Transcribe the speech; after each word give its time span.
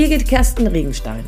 Birgit 0.00 0.26
Kersten 0.26 0.66
Regenstein. 0.66 1.22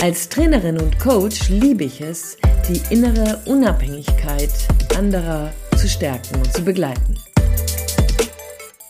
Als 0.00 0.30
Trainerin 0.30 0.80
und 0.80 0.98
Coach 0.98 1.50
liebe 1.50 1.84
ich 1.84 2.00
es, 2.00 2.38
die 2.66 2.80
innere 2.90 3.42
Unabhängigkeit 3.44 4.50
anderer 4.96 5.52
zu 5.76 5.86
stärken 5.86 6.36
und 6.36 6.50
zu 6.50 6.64
begleiten. 6.64 7.18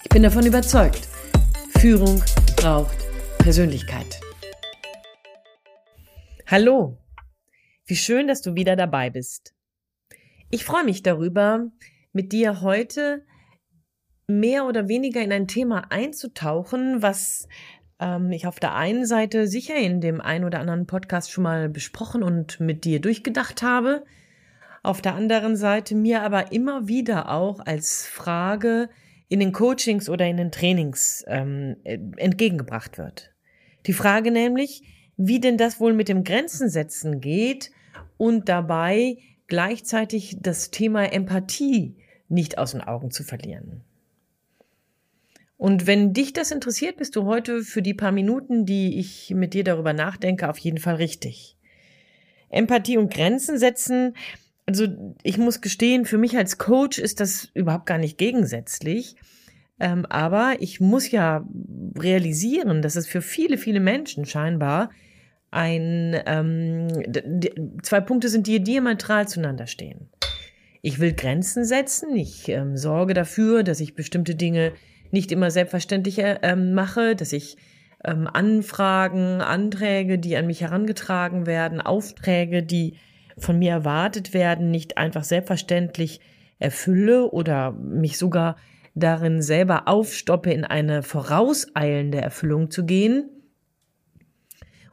Ich 0.05 0.09
bin 0.11 0.23
davon 0.23 0.47
überzeugt, 0.47 1.09
Führung 1.81 2.23
braucht 2.57 2.97
Persönlichkeit. 3.39 4.21
Hallo, 6.47 6.97
wie 7.87 7.97
schön, 7.97 8.29
dass 8.29 8.41
du 8.41 8.55
wieder 8.55 8.77
dabei 8.77 9.11
bist. 9.11 9.53
Ich 10.49 10.65
freue 10.65 10.85
mich 10.85 11.03
darüber, 11.03 11.73
mit 12.13 12.31
dir 12.31 12.61
heute 12.61 13.27
mehr 14.29 14.65
oder 14.65 14.87
weniger 14.87 15.23
in 15.23 15.33
ein 15.33 15.49
Thema 15.49 15.91
einzutauchen, 15.91 17.03
was 17.03 17.49
ähm, 18.01 18.31
ich 18.33 18.47
auf 18.47 18.61
der 18.61 18.75
einen 18.75 19.07
Seite 19.07 19.47
sicher 19.47 19.77
in 19.77 20.01
dem 20.01 20.21
einen 20.21 20.45
oder 20.45 20.61
anderen 20.61 20.87
Podcast 20.87 21.31
schon 21.31 21.45
mal 21.45 21.69
besprochen 21.69 22.23
und 22.23 22.61
mit 22.61 22.85
dir 22.85 23.01
durchgedacht 23.01 23.63
habe, 23.63 24.05
auf 24.83 25.03
der 25.03 25.15
anderen 25.15 25.57
Seite 25.57 25.95
mir 25.95 26.23
aber 26.23 26.53
immer 26.53 26.87
wieder 26.89 27.31
auch 27.33 27.61
als 27.61 28.07
Frage 28.07 28.89
in 29.29 29.41
den 29.41 29.53
Coachings 29.53 30.09
oder 30.09 30.27
in 30.27 30.37
den 30.37 30.53
Trainings 30.53 31.25
ähm, 31.27 31.77
entgegengebracht 31.85 32.97
wird. 32.97 33.33
Die 33.87 33.93
Frage 33.93 34.31
nämlich, 34.31 34.83
wie 35.17 35.41
denn 35.41 35.57
das 35.57 35.81
wohl 35.81 35.93
mit 35.93 36.09
dem 36.09 36.23
Grenzen 36.23 36.69
setzen 36.69 37.21
geht 37.21 37.71
und 38.17 38.49
dabei 38.49 39.19
gleichzeitig 39.49 40.37
das 40.41 40.71
Thema 40.71 41.13
Empathie 41.13 41.97
nicht 42.29 42.59
aus 42.59 42.73
den 42.73 42.81
Augen 42.83 43.11
zu 43.11 43.25
verlieren. 43.25 43.83
Und 45.57 45.87
wenn 45.87 46.13
dich 46.13 46.33
das 46.33 46.51
interessiert, 46.51 46.99
bist 46.99 47.17
du 47.17 47.25
heute 47.25 47.63
für 47.63 47.83
die 47.83 47.95
paar 47.95 48.13
Minuten, 48.13 48.67
die 48.67 48.99
ich 48.99 49.31
mit 49.35 49.55
dir 49.55 49.65
darüber 49.65 49.93
nachdenke, 49.93 50.49
auf 50.51 50.59
jeden 50.59 50.79
Fall 50.79 50.97
richtig. 50.97 51.57
Empathie 52.51 52.99
und 52.99 53.13
Grenzen 53.13 53.59
setzen. 53.59 54.15
Also 54.67 54.87
ich 55.23 55.39
muss 55.39 55.61
gestehen, 55.61 56.05
für 56.05 56.19
mich 56.19 56.37
als 56.37 56.59
Coach 56.59 56.99
ist 56.99 57.21
das 57.21 57.49
überhaupt 57.55 57.87
gar 57.87 57.99
nicht 57.99 58.19
gegensätzlich. 58.19 59.17
Ähm, 59.79 60.07
aber 60.07 60.57
ich 60.61 60.81
muss 60.81 61.11
ja 61.11 61.47
realisieren, 61.99 62.83
dass 62.83 62.97
es 62.97 63.07
für 63.07 63.23
viele, 63.23 63.59
viele 63.59 63.81
Menschen 63.81 64.25
scheinbar 64.25 64.91
ein 65.51 66.21
ähm, 66.27 66.89
zwei 67.83 68.01
Punkte 68.01 68.29
sind, 68.29 68.47
die 68.47 68.63
diametral 68.63 69.29
zueinander 69.29 69.67
stehen. 69.67 70.09
Ich 70.83 70.99
will 70.99 71.15
Grenzen 71.15 71.65
setzen. 71.65 72.15
Ich 72.17 72.49
ähm, 72.49 72.77
sorge 72.77 73.15
dafür, 73.15 73.63
dass 73.63 73.81
ich 73.81 73.95
bestimmte 73.95 74.35
Dinge 74.35 74.73
nicht 75.13 75.33
immer 75.33 75.51
selbstverständlich 75.51 76.19
ähm, 76.21 76.75
mache, 76.75 77.17
dass 77.17 77.33
ich 77.33 77.57
ähm, 78.05 78.29
Anfragen, 78.33 79.41
Anträge, 79.41 80.19
die 80.19 80.37
an 80.37 80.47
mich 80.47 80.61
herangetragen 80.61 81.47
werden, 81.47 81.81
Aufträge, 81.81 82.63
die 82.63 82.97
von 83.39 83.59
mir 83.59 83.73
erwartet 83.73 84.33
werden, 84.33 84.71
nicht 84.71 84.97
einfach 84.99 85.25
selbstverständlich 85.25 86.21
erfülle 86.59 87.31
oder 87.31 87.73
mich 87.73 88.17
sogar 88.17 88.57
darin 88.95 89.43
selber 89.43 89.89
aufstoppe, 89.89 90.53
in 90.53 90.65
eine 90.65 91.03
vorauseilende 91.03 92.19
Erfüllung 92.19 92.71
zu 92.71 92.87
gehen. 92.87 93.29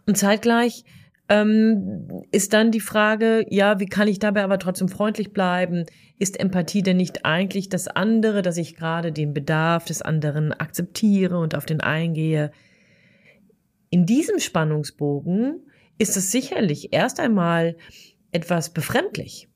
Und 0.06 0.18
zeitgleich 0.18 0.84
ähm, 1.30 2.08
ist 2.32 2.54
dann 2.54 2.72
die 2.72 2.80
Frage, 2.80 3.46
ja, 3.50 3.80
wie 3.80 3.86
kann 3.86 4.08
ich 4.08 4.20
dabei 4.20 4.44
aber 4.44 4.60
trotzdem 4.60 4.90
freundlich 4.90 5.32
bleiben? 5.32 5.86
Ist 6.20 6.40
Empathie 6.40 6.84
denn 6.84 6.98
nicht 6.98 7.26
eigentlich 7.26 7.70
das 7.70 7.88
andere, 7.88 8.42
dass 8.42 8.58
ich 8.58 8.76
gerade 8.76 9.12
den 9.12 9.34
Bedarf 9.34 9.86
des 9.86 10.02
anderen 10.02 10.52
akzeptiere 10.52 11.40
und 11.40 11.56
auf 11.56 11.66
den 11.66 11.82
eingehe? 11.82 12.52
In 13.90 14.06
diesem 14.06 14.40
Spannungsbogen 14.40 15.62
ist 15.98 16.18
es 16.18 16.32
sicherlich 16.32 16.94
erst 16.94 17.20
einmal 17.20 17.78
etwas 18.32 18.72
befremdlich, 18.72 19.48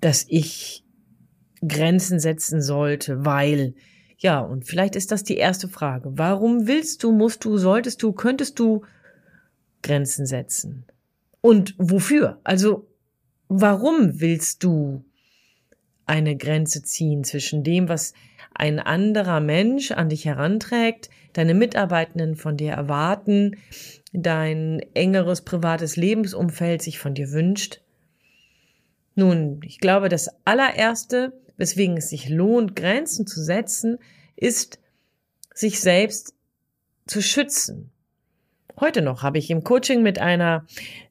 dass 0.00 0.26
ich 0.28 0.84
Grenzen 1.66 2.18
setzen 2.18 2.60
sollte, 2.60 3.24
weil, 3.24 3.74
ja, 4.18 4.40
und 4.40 4.66
vielleicht 4.66 4.96
ist 4.96 5.12
das 5.12 5.22
die 5.22 5.36
erste 5.36 5.68
Frage. 5.68 6.10
Warum 6.14 6.66
willst 6.66 7.02
du, 7.02 7.12
musst 7.12 7.44
du, 7.44 7.58
solltest 7.58 8.02
du, 8.02 8.12
könntest 8.12 8.58
du 8.58 8.82
Grenzen 9.86 10.26
setzen? 10.26 10.84
Und 11.40 11.74
wofür? 11.78 12.40
Also, 12.42 12.88
warum 13.48 14.20
willst 14.20 14.64
du 14.64 15.04
eine 16.04 16.36
Grenze 16.36 16.82
ziehen 16.82 17.22
zwischen 17.22 17.62
dem, 17.62 17.88
was 17.88 18.12
ein 18.52 18.80
anderer 18.80 19.40
Mensch 19.40 19.92
an 19.92 20.08
dich 20.08 20.24
heranträgt, 20.24 21.08
deine 21.34 21.54
Mitarbeitenden 21.54 22.34
von 22.34 22.56
dir 22.56 22.72
erwarten, 22.72 23.56
dein 24.12 24.80
engeres 24.94 25.42
privates 25.42 25.96
Lebensumfeld 25.96 26.82
sich 26.82 26.98
von 26.98 27.14
dir 27.14 27.30
wünscht? 27.30 27.80
Nun, 29.14 29.60
ich 29.64 29.78
glaube, 29.78 30.08
das 30.08 30.30
allererste, 30.44 31.32
weswegen 31.56 31.96
es 31.96 32.10
sich 32.10 32.28
lohnt, 32.28 32.74
Grenzen 32.74 33.26
zu 33.26 33.42
setzen, 33.42 33.98
ist, 34.34 34.80
sich 35.54 35.80
selbst 35.80 36.34
zu 37.06 37.22
schützen. 37.22 37.92
Heute 38.78 39.00
noch 39.00 39.22
habe 39.22 39.38
ich 39.38 39.50
im 39.50 39.64
Coaching 39.64 40.02
mit 40.02 40.18
einer 40.18 40.66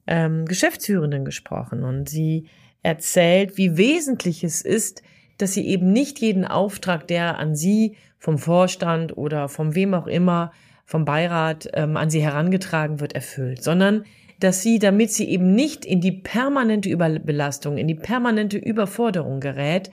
ähm, 0.06 0.44
Geschäftsführenden 0.46 1.24
gesprochen 1.24 1.82
und 1.82 2.08
sie 2.08 2.46
erzählt, 2.82 3.56
wie 3.56 3.76
wesentlich 3.76 4.44
es 4.44 4.62
ist, 4.62 5.02
dass 5.38 5.54
sie 5.54 5.66
eben 5.66 5.92
nicht 5.92 6.20
jeden 6.20 6.44
Auftrag, 6.44 7.08
der 7.08 7.38
an 7.38 7.56
sie 7.56 7.96
vom 8.18 8.38
Vorstand 8.38 9.16
oder 9.16 9.48
vom 9.48 9.74
wem 9.74 9.94
auch 9.94 10.06
immer, 10.06 10.52
vom 10.84 11.04
Beirat 11.04 11.68
ähm, 11.74 11.96
an 11.96 12.08
sie 12.08 12.22
herangetragen 12.22 13.00
wird, 13.00 13.14
erfüllt, 13.14 13.64
sondern 13.64 14.04
dass 14.38 14.62
sie, 14.62 14.78
damit 14.78 15.10
sie 15.10 15.28
eben 15.28 15.54
nicht 15.54 15.84
in 15.84 16.00
die 16.00 16.12
permanente 16.12 16.88
Überbelastung, 16.88 17.78
in 17.78 17.88
die 17.88 17.94
permanente 17.94 18.58
Überforderung 18.58 19.40
gerät, 19.40 19.90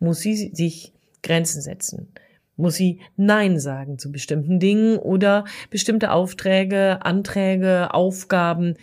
muss 0.00 0.20
sie 0.20 0.50
sich 0.52 0.92
Grenzen 1.22 1.62
setzen 1.62 2.12
muss 2.56 2.74
sie 2.74 3.00
Nein 3.16 3.58
sagen 3.60 3.98
zu 3.98 4.10
bestimmten 4.10 4.58
Dingen 4.58 4.98
oder 4.98 5.44
bestimmte 5.70 6.10
Aufträge, 6.12 6.98
Anträge, 7.02 7.92
Aufgaben 7.92 8.74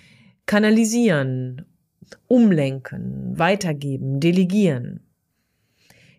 kanalisieren, 0.46 1.66
umlenken, 2.28 3.38
weitergeben, 3.38 4.20
delegieren. 4.20 5.02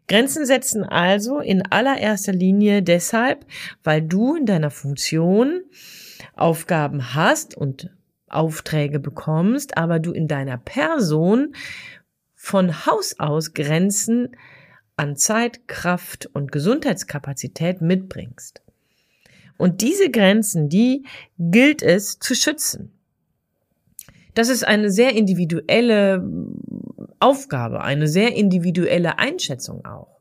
Grenzen 0.06 0.44
setzen 0.44 0.84
also 0.84 1.38
in 1.38 1.62
allererster 1.70 2.32
Linie 2.32 2.82
deshalb, 2.82 3.46
weil 3.82 4.02
du 4.02 4.36
in 4.36 4.44
deiner 4.44 4.70
Funktion 4.70 5.62
Aufgaben 6.34 7.14
hast 7.14 7.56
und 7.56 7.90
Aufträge 8.28 8.98
bekommst, 8.98 9.78
aber 9.78 9.98
du 9.98 10.12
in 10.12 10.28
deiner 10.28 10.58
Person 10.58 11.54
von 12.34 12.84
Haus 12.84 13.18
aus 13.18 13.54
Grenzen 13.54 14.36
an 14.96 15.16
Zeit, 15.16 15.66
Kraft 15.68 16.26
und 16.32 16.52
Gesundheitskapazität 16.52 17.80
mitbringst. 17.80 18.62
Und 19.56 19.82
diese 19.82 20.10
Grenzen, 20.10 20.68
die 20.68 21.04
gilt 21.38 21.82
es 21.82 22.18
zu 22.18 22.34
schützen. 22.34 22.92
Das 24.34 24.48
ist 24.48 24.66
eine 24.66 24.90
sehr 24.90 25.14
individuelle 25.14 26.24
Aufgabe, 27.20 27.82
eine 27.82 28.08
sehr 28.08 28.34
individuelle 28.34 29.18
Einschätzung 29.18 29.84
auch. 29.84 30.20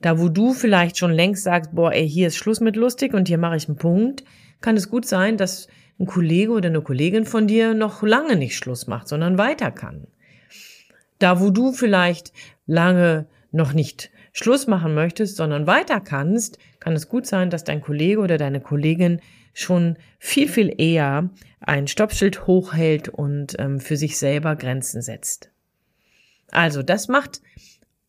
Da 0.00 0.18
wo 0.18 0.28
du 0.28 0.52
vielleicht 0.52 0.98
schon 0.98 1.12
längst 1.12 1.44
sagst, 1.44 1.72
boah, 1.74 1.92
ey, 1.92 2.08
hier 2.08 2.26
ist 2.26 2.36
Schluss 2.36 2.60
mit 2.60 2.74
lustig 2.74 3.14
und 3.14 3.28
hier 3.28 3.38
mache 3.38 3.56
ich 3.56 3.68
einen 3.68 3.78
Punkt, 3.78 4.24
kann 4.60 4.76
es 4.76 4.90
gut 4.90 5.06
sein, 5.06 5.36
dass 5.36 5.68
ein 6.00 6.06
Kollege 6.06 6.50
oder 6.50 6.68
eine 6.68 6.82
Kollegin 6.82 7.24
von 7.24 7.46
dir 7.46 7.74
noch 7.74 8.02
lange 8.02 8.34
nicht 8.34 8.56
Schluss 8.56 8.88
macht, 8.88 9.06
sondern 9.06 9.38
weiter 9.38 9.70
kann. 9.70 10.08
Da 11.20 11.40
wo 11.40 11.50
du 11.50 11.72
vielleicht 11.72 12.32
lange 12.66 13.26
noch 13.52 13.72
nicht 13.72 14.10
Schluss 14.32 14.66
machen 14.66 14.94
möchtest, 14.94 15.36
sondern 15.36 15.66
weiter 15.66 16.00
kannst, 16.00 16.58
kann 16.80 16.94
es 16.94 17.08
gut 17.08 17.26
sein, 17.26 17.50
dass 17.50 17.64
dein 17.64 17.82
Kollege 17.82 18.20
oder 18.20 18.38
deine 18.38 18.60
Kollegin 18.60 19.20
schon 19.52 19.96
viel, 20.18 20.48
viel 20.48 20.74
eher 20.78 21.30
ein 21.60 21.86
Stoppschild 21.86 22.46
hochhält 22.46 23.08
und 23.08 23.54
ähm, 23.58 23.78
für 23.78 23.96
sich 23.96 24.18
selber 24.18 24.56
Grenzen 24.56 25.02
setzt. 25.02 25.50
Also, 26.50 26.82
das 26.82 27.08
macht 27.08 27.42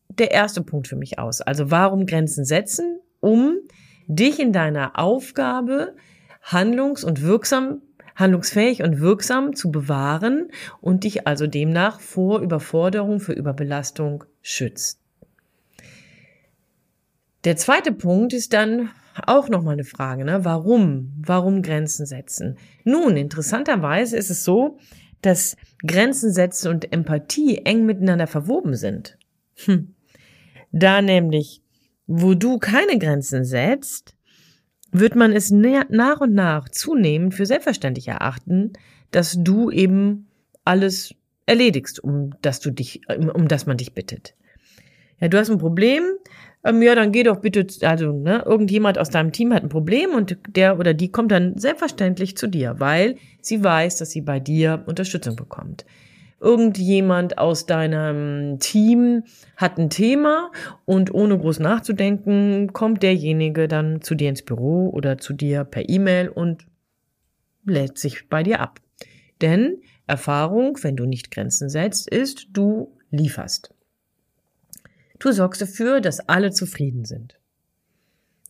der 0.08 0.30
erste 0.30 0.62
Punkt 0.62 0.88
für 0.88 0.96
mich 0.96 1.18
aus. 1.18 1.40
Also, 1.40 1.70
warum 1.70 2.06
Grenzen 2.06 2.44
setzen? 2.44 2.98
Um 3.20 3.58
dich 4.06 4.40
in 4.40 4.52
deiner 4.52 4.98
Aufgabe 4.98 5.94
handlungs- 6.42 7.04
und 7.04 7.22
wirksam 7.22 7.82
handlungsfähig 8.16 8.82
und 8.82 9.00
wirksam 9.00 9.56
zu 9.56 9.72
bewahren 9.72 10.50
und 10.80 11.04
dich 11.04 11.26
also 11.26 11.46
demnach 11.46 12.00
vor 12.00 12.40
Überforderung, 12.40 13.18
für 13.18 13.32
Überbelastung 13.32 14.24
schützt. 14.40 15.03
Der 17.44 17.56
zweite 17.56 17.92
Punkt 17.92 18.32
ist 18.32 18.52
dann 18.52 18.90
auch 19.26 19.48
nochmal 19.48 19.74
eine 19.74 19.84
Frage, 19.84 20.24
ne? 20.24 20.44
Warum? 20.44 21.12
Warum 21.18 21.62
Grenzen 21.62 22.06
setzen? 22.06 22.56
Nun, 22.84 23.16
interessanterweise 23.16 24.16
ist 24.16 24.30
es 24.30 24.44
so, 24.44 24.78
dass 25.20 25.56
Grenzen 25.86 26.32
setzen 26.32 26.68
und 26.68 26.92
Empathie 26.92 27.58
eng 27.58 27.86
miteinander 27.86 28.26
verwoben 28.26 28.74
sind. 28.74 29.18
Hm. 29.64 29.94
Da 30.72 31.02
nämlich, 31.02 31.62
wo 32.06 32.34
du 32.34 32.58
keine 32.58 32.98
Grenzen 32.98 33.44
setzt, 33.44 34.16
wird 34.90 35.14
man 35.14 35.32
es 35.32 35.50
nach 35.50 36.20
und 36.20 36.34
nach 36.34 36.68
zunehmend 36.68 37.34
für 37.34 37.46
selbstverständlich 37.46 38.08
erachten, 38.08 38.72
dass 39.10 39.36
du 39.38 39.70
eben 39.70 40.28
alles 40.64 41.14
erledigst, 41.46 42.02
um 42.02 42.34
das 42.42 42.60
du 42.60 42.70
dich, 42.70 43.02
um 43.08 43.48
das 43.48 43.66
man 43.66 43.76
dich 43.76 43.92
bittet. 43.92 44.34
Ja, 45.20 45.28
du 45.28 45.38
hast 45.38 45.50
ein 45.50 45.58
Problem, 45.58 46.02
ähm, 46.64 46.80
ja, 46.82 46.94
dann 46.94 47.12
geh 47.12 47.22
doch 47.22 47.40
bitte, 47.40 47.66
also, 47.86 48.12
ne, 48.12 48.42
irgendjemand 48.44 48.98
aus 48.98 49.10
deinem 49.10 49.32
Team 49.32 49.52
hat 49.52 49.62
ein 49.62 49.68
Problem 49.68 50.10
und 50.14 50.38
der 50.48 50.78
oder 50.78 50.94
die 50.94 51.12
kommt 51.12 51.30
dann 51.30 51.58
selbstverständlich 51.58 52.36
zu 52.36 52.46
dir, 52.46 52.76
weil 52.78 53.16
sie 53.40 53.62
weiß, 53.62 53.98
dass 53.98 54.10
sie 54.10 54.22
bei 54.22 54.40
dir 54.40 54.82
Unterstützung 54.86 55.36
bekommt. 55.36 55.84
Irgendjemand 56.40 57.38
aus 57.38 57.66
deinem 57.66 58.58
Team 58.58 59.24
hat 59.56 59.78
ein 59.78 59.88
Thema 59.88 60.50
und 60.84 61.12
ohne 61.12 61.38
groß 61.38 61.58
nachzudenken, 61.58 62.72
kommt 62.72 63.02
derjenige 63.02 63.68
dann 63.68 64.02
zu 64.02 64.14
dir 64.14 64.28
ins 64.28 64.42
Büro 64.42 64.90
oder 64.90 65.18
zu 65.18 65.32
dir 65.32 65.64
per 65.64 65.88
E-Mail 65.88 66.28
und 66.28 66.66
lädt 67.64 67.98
sich 67.98 68.28
bei 68.28 68.42
dir 68.42 68.60
ab. 68.60 68.80
Denn 69.40 69.78
Erfahrung, 70.06 70.78
wenn 70.82 70.96
du 70.96 71.06
nicht 71.06 71.30
Grenzen 71.30 71.68
setzt, 71.68 72.08
ist, 72.10 72.48
du 72.52 72.94
lieferst. 73.10 73.73
Du 75.24 75.32
sorgst 75.32 75.62
dafür, 75.62 76.02
dass 76.02 76.20
alle 76.28 76.50
zufrieden 76.50 77.06
sind. 77.06 77.40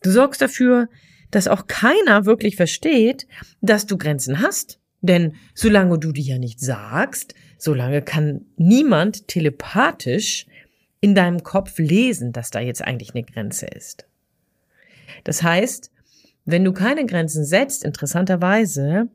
Du 0.03 0.11
sorgst 0.11 0.41
dafür, 0.41 0.89
dass 1.31 1.47
auch 1.47 1.67
keiner 1.67 2.25
wirklich 2.25 2.57
versteht, 2.57 3.27
dass 3.61 3.85
du 3.85 3.97
Grenzen 3.97 4.41
hast. 4.41 4.81
Denn 4.99 5.35
solange 5.53 5.97
du 5.99 6.11
die 6.11 6.23
ja 6.23 6.37
nicht 6.37 6.59
sagst, 6.59 7.33
solange 7.57 8.01
kann 8.01 8.41
niemand 8.57 9.29
telepathisch 9.29 10.47
in 10.99 11.15
deinem 11.15 11.43
Kopf 11.43 11.77
lesen, 11.77 12.33
dass 12.33 12.51
da 12.51 12.59
jetzt 12.59 12.81
eigentlich 12.81 13.15
eine 13.15 13.23
Grenze 13.23 13.67
ist. 13.67 14.05
Das 15.23 15.43
heißt, 15.43 15.91
wenn 16.43 16.65
du 16.65 16.73
keine 16.73 17.05
Grenzen 17.05 17.45
setzt, 17.45 17.85
interessanterweise, 17.85 19.07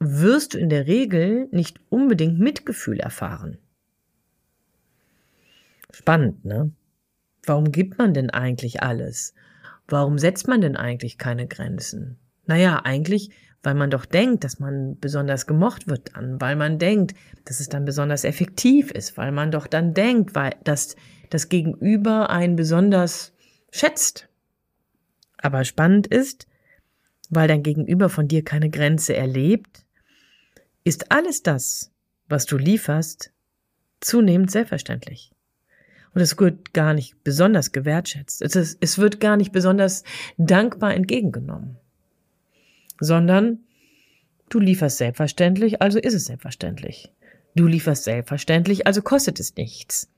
wirst 0.00 0.54
du 0.54 0.58
in 0.58 0.70
der 0.70 0.88
Regel 0.88 1.46
nicht 1.52 1.78
unbedingt 1.88 2.40
Mitgefühl 2.40 2.98
erfahren. 2.98 3.58
Spannend, 5.92 6.44
ne? 6.44 6.72
Warum 7.50 7.72
gibt 7.72 7.98
man 7.98 8.14
denn 8.14 8.30
eigentlich 8.30 8.80
alles? 8.80 9.34
Warum 9.88 10.18
setzt 10.18 10.46
man 10.46 10.60
denn 10.60 10.76
eigentlich 10.76 11.18
keine 11.18 11.48
Grenzen? 11.48 12.16
Naja, 12.46 12.82
eigentlich, 12.84 13.32
weil 13.64 13.74
man 13.74 13.90
doch 13.90 14.04
denkt, 14.04 14.44
dass 14.44 14.60
man 14.60 15.00
besonders 15.00 15.48
gemocht 15.48 15.88
wird 15.88 16.14
dann, 16.14 16.40
weil 16.40 16.54
man 16.54 16.78
denkt, 16.78 17.16
dass 17.46 17.58
es 17.58 17.68
dann 17.68 17.84
besonders 17.84 18.22
effektiv 18.22 18.92
ist, 18.92 19.16
weil 19.16 19.32
man 19.32 19.50
doch 19.50 19.66
dann 19.66 19.94
denkt, 19.94 20.36
weil 20.36 20.54
dass 20.62 20.94
das 21.30 21.48
Gegenüber 21.48 22.30
einen 22.30 22.54
besonders 22.54 23.32
schätzt. 23.72 24.28
Aber 25.38 25.64
spannend 25.64 26.06
ist, 26.06 26.46
weil 27.30 27.48
dein 27.48 27.64
Gegenüber 27.64 28.10
von 28.10 28.28
dir 28.28 28.44
keine 28.44 28.70
Grenze 28.70 29.16
erlebt, 29.16 29.84
ist 30.84 31.10
alles 31.10 31.42
das, 31.42 31.90
was 32.28 32.46
du 32.46 32.56
lieferst, 32.56 33.32
zunehmend 33.98 34.52
selbstverständlich. 34.52 35.32
Und 36.14 36.20
es 36.20 36.38
wird 36.38 36.72
gar 36.72 36.94
nicht 36.94 37.22
besonders 37.22 37.72
gewertschätzt. 37.72 38.42
Es, 38.42 38.56
ist, 38.56 38.78
es 38.80 38.98
wird 38.98 39.20
gar 39.20 39.36
nicht 39.36 39.52
besonders 39.52 40.02
dankbar 40.38 40.94
entgegengenommen. 40.94 41.76
Sondern 42.98 43.60
du 44.48 44.58
lieferst 44.58 44.98
selbstverständlich, 44.98 45.80
also 45.80 45.98
ist 45.98 46.14
es 46.14 46.26
selbstverständlich. 46.26 47.12
Du 47.54 47.66
lieferst 47.66 48.04
selbstverständlich, 48.04 48.86
also 48.86 49.02
kostet 49.02 49.40
es 49.40 49.56
nichts. 49.56 50.10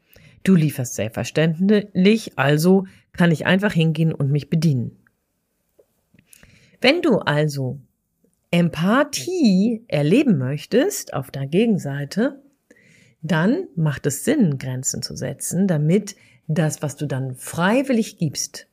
Du 0.45 0.55
lieferst 0.55 0.95
selbstverständlich, 0.95 2.39
also 2.39 2.87
kann 3.13 3.31
ich 3.31 3.47
einfach 3.47 3.73
hingehen 3.73 4.13
und 4.13 4.31
mich 4.31 4.51
bedienen. 4.51 4.97
Wenn 6.81 7.01
du 7.01 7.19
also 7.19 7.79
Empathie 8.51 9.85
erleben 9.89 10.37
möchtest 10.37 11.15
auf 11.15 11.31
der 11.31 11.47
Gegenseite, 11.47 12.43
dann 13.23 13.69
macht 13.77 14.07
es 14.07 14.25
Sinn, 14.25 14.59
Grenzen 14.59 15.03
zu 15.03 15.17
setzen, 15.17 15.69
damit 15.69 16.17
das, 16.49 16.83
was 16.83 16.97
du 16.97 17.07
dann 17.07 17.37
freiwillig 17.37 18.19
gibst, 18.19 18.67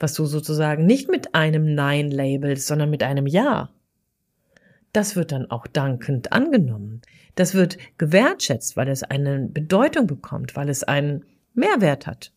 was 0.00 0.14
du 0.14 0.24
sozusagen 0.24 0.86
nicht 0.86 1.10
mit 1.10 1.34
einem 1.34 1.74
Nein 1.74 2.10
labelst, 2.10 2.66
sondern 2.66 2.90
mit 2.90 3.02
einem 3.02 3.26
Ja, 3.26 3.70
das 4.92 5.14
wird 5.14 5.32
dann 5.32 5.50
auch 5.50 5.66
dankend 5.66 6.32
angenommen. 6.32 7.02
Das 7.34 7.54
wird 7.54 7.78
gewertschätzt, 7.98 8.76
weil 8.76 8.88
es 8.88 9.02
eine 9.02 9.46
Bedeutung 9.46 10.06
bekommt, 10.06 10.56
weil 10.56 10.68
es 10.70 10.82
einen 10.82 11.24
Mehrwert 11.54 12.06
hat, 12.06 12.32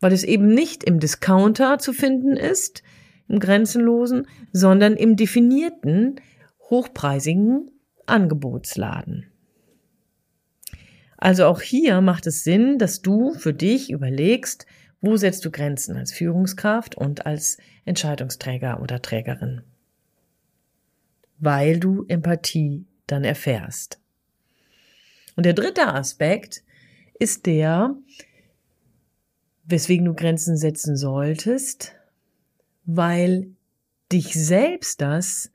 weil 0.00 0.12
es 0.12 0.22
eben 0.22 0.48
nicht 0.48 0.84
im 0.84 1.00
Discounter 1.00 1.78
zu 1.78 1.92
finden 1.92 2.36
ist, 2.36 2.82
im 3.28 3.40
grenzenlosen, 3.40 4.28
sondern 4.52 4.94
im 4.94 5.16
definierten, 5.16 6.20
hochpreisigen 6.68 7.70
Angebotsladen. 8.04 9.26
Also 11.16 11.46
auch 11.46 11.60
hier 11.60 12.00
macht 12.00 12.26
es 12.26 12.44
Sinn, 12.44 12.78
dass 12.78 13.02
du 13.02 13.34
für 13.34 13.54
dich 13.54 13.90
überlegst, 13.90 14.66
wo 15.00 15.16
setzt 15.16 15.44
du 15.44 15.50
Grenzen 15.50 15.96
als 15.96 16.12
Führungskraft 16.12 16.94
und 16.96 17.26
als 17.26 17.58
Entscheidungsträger 17.84 18.80
oder 18.82 19.00
Trägerin. 19.00 19.62
Weil 21.38 21.78
du 21.78 22.04
Empathie 22.08 22.86
dann 23.06 23.24
erfährst. 23.24 24.00
Und 25.36 25.46
der 25.46 25.52
dritte 25.52 25.86
Aspekt 25.88 26.62
ist 27.18 27.46
der, 27.46 27.94
weswegen 29.64 30.06
du 30.06 30.14
Grenzen 30.14 30.56
setzen 30.56 30.96
solltest, 30.96 31.94
weil 32.84 33.48
dich 34.12 34.32
selbst 34.34 35.00
das 35.00 35.50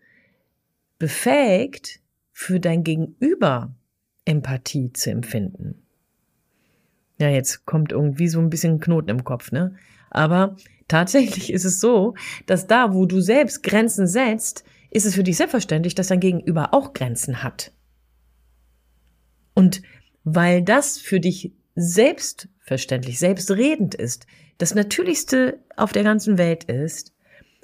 befähigt, 1.00 2.00
für 2.32 2.60
dein 2.60 2.84
Gegenüber 2.84 3.76
Empathie 4.26 4.94
zu 4.94 5.12
empfinden. 5.12 5.82
Ja, 7.20 7.30
jetzt 7.30 7.66
kommt 7.66 7.92
irgendwie 7.92 8.28
so 8.28 8.40
ein 8.40 8.50
bisschen 8.50 8.80
Knoten 8.80 9.10
im 9.10 9.24
Kopf, 9.24 9.52
ne? 9.52 9.76
Aber 10.10 10.56
tatsächlich 10.88 11.54
ist 11.54 11.66
es 11.66 11.80
so, 11.80 12.16
dass 12.46 12.68
da, 12.68 12.94
wo 12.94 13.06
du 13.06 13.22
selbst 13.22 13.64
Grenzen 13.64 14.08
setzt, 14.08 14.64
ist 14.90 15.06
es 15.06 15.16
für 15.16 15.24
dich 15.24 15.38
selbstverständlich, 15.38 15.96
dass 15.96 16.08
dein 16.08 16.20
Gegenüber 16.20 16.74
auch 16.74 16.94
Grenzen 16.94 17.44
hat. 17.44 17.72
Und 19.54 19.82
weil 20.24 20.62
das 20.62 20.98
für 20.98 21.20
dich 21.20 21.54
selbstverständlich, 21.76 23.20
selbstredend 23.20 23.96
ist, 23.96 24.26
das 24.58 24.76
Natürlichste 24.76 25.60
auf 25.78 25.92
der 25.92 26.04
ganzen 26.04 26.38
Welt 26.38 26.66
ist, 26.66 27.14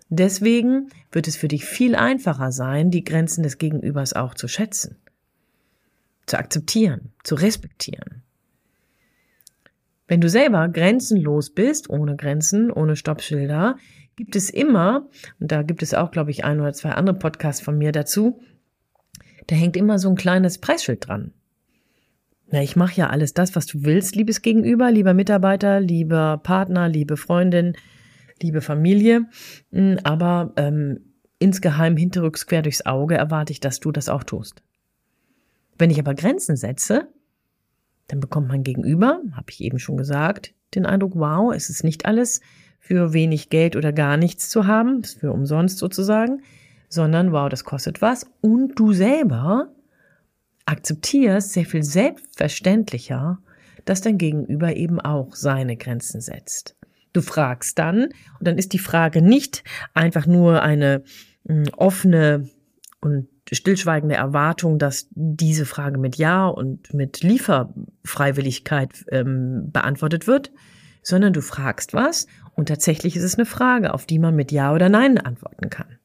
deswegen 0.09 0.89
wird 1.11 1.27
es 1.27 1.35
für 1.35 1.47
dich 1.47 1.65
viel 1.65 1.95
einfacher 1.95 2.51
sein, 2.51 2.91
die 2.91 3.03
Grenzen 3.03 3.43
des 3.43 3.57
Gegenübers 3.57 4.13
auch 4.13 4.33
zu 4.33 4.47
schätzen 4.47 4.97
zu 6.27 6.37
akzeptieren, 6.37 7.13
zu 7.23 7.35
respektieren. 7.35 8.21
Wenn 10.07 10.21
du 10.21 10.29
selber 10.29 10.69
grenzenlos 10.69 11.49
bist, 11.49 11.89
ohne 11.89 12.15
Grenzen, 12.15 12.71
ohne 12.71 12.95
Stoppschilder, 12.95 13.77
gibt 14.15 14.35
es 14.35 14.49
immer, 14.49 15.09
und 15.39 15.51
da 15.51 15.63
gibt 15.63 15.83
es 15.83 15.93
auch, 15.93 16.11
glaube 16.11 16.31
ich, 16.31 16.45
ein 16.45 16.59
oder 16.59 16.73
zwei 16.73 16.91
andere 16.91 17.17
Podcasts 17.17 17.61
von 17.61 17.77
mir 17.77 17.91
dazu, 17.91 18.39
da 19.47 19.55
hängt 19.55 19.75
immer 19.75 19.99
so 19.99 20.09
ein 20.09 20.15
kleines 20.15 20.59
Preisschild 20.59 21.07
dran. 21.07 21.33
Na, 22.49 22.61
ich 22.61 22.77
mache 22.77 22.95
ja 22.95 23.09
alles 23.09 23.33
das, 23.33 23.55
was 23.55 23.65
du 23.65 23.83
willst, 23.83 24.15
liebes 24.15 24.41
Gegenüber, 24.41 24.91
lieber 24.91 25.13
Mitarbeiter, 25.13 25.81
lieber 25.81 26.39
Partner, 26.41 26.87
liebe 26.87 27.17
Freundin, 27.17 27.73
liebe 28.41 28.61
Familie, 28.61 29.25
hm, 29.71 29.99
aber 30.03 30.53
ähm, 30.55 31.13
insgeheim 31.39 31.97
hinterrücks 31.97 32.47
quer 32.47 32.61
durchs 32.61 32.85
Auge 32.85 33.15
erwarte 33.15 33.51
ich, 33.51 33.59
dass 33.59 33.81
du 33.81 33.91
das 33.91 34.07
auch 34.07 34.23
tust. 34.23 34.63
Wenn 35.77 35.89
ich 35.89 35.99
aber 35.99 36.15
Grenzen 36.15 36.55
setze, 36.55 37.07
dann 38.07 38.19
bekommt 38.19 38.47
mein 38.47 38.63
Gegenüber, 38.63 39.21
habe 39.33 39.49
ich 39.49 39.61
eben 39.61 39.79
schon 39.79 39.97
gesagt, 39.97 40.53
den 40.75 40.85
Eindruck, 40.85 41.13
wow, 41.15 41.53
es 41.53 41.69
ist 41.69 41.83
nicht 41.83 42.05
alles 42.05 42.41
für 42.79 43.13
wenig 43.13 43.49
Geld 43.49 43.75
oder 43.75 43.91
gar 43.91 44.17
nichts 44.17 44.49
zu 44.49 44.65
haben, 44.65 45.01
ist 45.01 45.19
für 45.19 45.31
umsonst 45.31 45.77
sozusagen, 45.77 46.41
sondern 46.89 47.31
wow, 47.31 47.49
das 47.49 47.63
kostet 47.63 48.01
was 48.01 48.29
und 48.41 48.79
du 48.79 48.93
selber 48.93 49.73
akzeptierst 50.65 51.53
sehr 51.53 51.65
viel 51.65 51.83
selbstverständlicher, 51.83 53.39
dass 53.85 54.01
dein 54.01 54.17
Gegenüber 54.17 54.75
eben 54.75 54.99
auch 54.99 55.35
seine 55.35 55.77
Grenzen 55.77 56.21
setzt. 56.21 56.75
Du 57.13 57.21
fragst 57.21 57.79
dann, 57.79 58.05
und 58.39 58.47
dann 58.47 58.57
ist 58.57 58.73
die 58.73 58.79
Frage 58.79 59.21
nicht 59.21 59.63
einfach 59.93 60.27
nur 60.27 60.61
eine 60.61 61.03
hm, 61.47 61.65
offene 61.75 62.49
und 63.01 63.27
stillschweigende 63.51 64.15
Erwartung, 64.15 64.79
dass 64.79 65.07
diese 65.11 65.65
Frage 65.65 65.97
mit 65.97 66.17
Ja 66.17 66.47
und 66.47 66.93
mit 66.93 67.21
Lieferfreiwilligkeit 67.21 69.05
ähm, 69.09 69.71
beantwortet 69.71 70.27
wird, 70.27 70.51
sondern 71.01 71.33
du 71.33 71.41
fragst 71.41 71.93
was 71.93 72.27
und 72.55 72.67
tatsächlich 72.67 73.15
ist 73.15 73.23
es 73.23 73.35
eine 73.35 73.45
Frage, 73.45 73.93
auf 73.93 74.05
die 74.05 74.19
man 74.19 74.35
mit 74.35 74.51
Ja 74.51 74.73
oder 74.73 74.89
Nein 74.89 75.17
antworten 75.17 75.69
kann. 75.69 75.97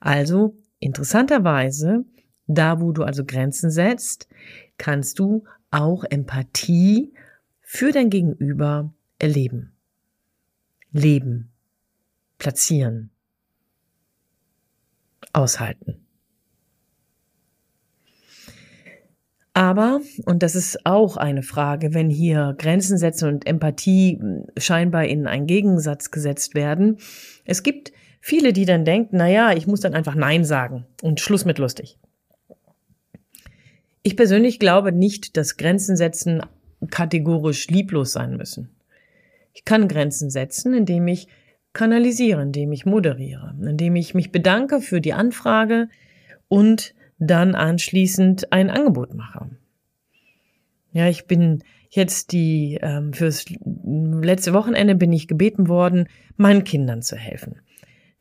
Also 0.00 0.58
interessanterweise, 0.80 2.04
da 2.46 2.80
wo 2.80 2.92
du 2.92 3.04
also 3.04 3.24
Grenzen 3.24 3.70
setzt, 3.70 4.28
kannst 4.76 5.18
du 5.18 5.44
auch 5.70 6.04
Empathie 6.04 7.14
für 7.62 7.90
dein 7.90 8.10
Gegenüber 8.10 8.92
erleben, 9.18 9.72
leben, 10.92 11.50
platzieren, 12.38 13.10
aushalten. 15.32 16.03
Aber, 19.56 20.00
und 20.26 20.42
das 20.42 20.56
ist 20.56 20.84
auch 20.84 21.16
eine 21.16 21.44
Frage, 21.44 21.94
wenn 21.94 22.10
hier 22.10 22.56
Grenzen 22.58 22.98
setzen 22.98 23.28
und 23.28 23.46
Empathie 23.46 24.18
hm, 24.20 24.46
scheinbar 24.58 25.04
in 25.04 25.28
einen 25.28 25.46
Gegensatz 25.46 26.10
gesetzt 26.10 26.56
werden, 26.56 26.98
es 27.44 27.62
gibt 27.62 27.92
viele, 28.20 28.52
die 28.52 28.64
dann 28.64 28.84
denken, 28.84 29.16
na 29.18 29.28
ja, 29.28 29.52
ich 29.52 29.68
muss 29.68 29.80
dann 29.80 29.94
einfach 29.94 30.16
Nein 30.16 30.44
sagen 30.44 30.86
und 31.02 31.20
Schluss 31.20 31.44
mit 31.44 31.58
lustig. 31.58 31.98
Ich 34.02 34.16
persönlich 34.16 34.58
glaube 34.58 34.90
nicht, 34.90 35.36
dass 35.36 35.56
Grenzen 35.56 35.96
setzen 35.96 36.42
kategorisch 36.90 37.68
lieblos 37.68 38.12
sein 38.12 38.36
müssen. 38.36 38.70
Ich 39.52 39.64
kann 39.64 39.86
Grenzen 39.86 40.30
setzen, 40.30 40.74
indem 40.74 41.06
ich 41.06 41.28
kanalisiere, 41.72 42.42
indem 42.42 42.72
ich 42.72 42.86
moderiere, 42.86 43.54
indem 43.60 43.94
ich 43.94 44.14
mich 44.14 44.32
bedanke 44.32 44.80
für 44.80 45.00
die 45.00 45.12
Anfrage 45.12 45.88
und 46.48 46.94
dann 47.18 47.54
anschließend 47.54 48.52
ein 48.52 48.70
Angebot 48.70 49.14
mache. 49.14 49.50
Ja, 50.92 51.08
ich 51.08 51.26
bin 51.26 51.62
jetzt 51.90 52.32
die 52.32 52.78
ähm, 52.80 53.12
fürs 53.12 53.44
letzte 53.64 54.52
Wochenende 54.52 54.94
bin 54.94 55.12
ich 55.12 55.28
gebeten 55.28 55.68
worden, 55.68 56.08
meinen 56.36 56.64
Kindern 56.64 57.02
zu 57.02 57.16
helfen. 57.16 57.56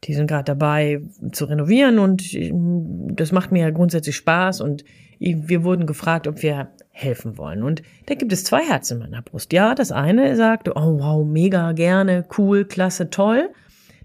Die 0.03 0.13
sind 0.13 0.27
gerade 0.27 0.45
dabei 0.45 1.01
zu 1.31 1.45
renovieren 1.45 1.99
und 1.99 2.33
ähm, 2.33 3.15
das 3.15 3.31
macht 3.31 3.51
mir 3.51 3.61
ja 3.61 3.69
grundsätzlich 3.69 4.15
Spaß 4.15 4.61
und 4.61 4.83
wir 5.19 5.63
wurden 5.63 5.85
gefragt, 5.85 6.27
ob 6.27 6.41
wir 6.41 6.69
helfen 6.89 7.37
wollen. 7.37 7.63
Und 7.63 7.81
da 8.07 8.15
gibt 8.15 8.33
es 8.33 8.43
zwei 8.43 8.65
Herzen 8.65 8.95
in 8.95 9.09
meiner 9.09 9.21
Brust. 9.21 9.53
Ja, 9.53 9.73
das 9.73 9.91
eine 9.91 10.35
sagt, 10.35 10.67
oh 10.67 10.99
wow, 10.99 11.25
mega 11.25 11.71
gerne, 11.71 12.25
cool, 12.37 12.65
klasse, 12.65 13.09
toll. 13.09 13.49